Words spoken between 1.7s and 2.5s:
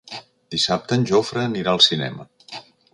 al cinema.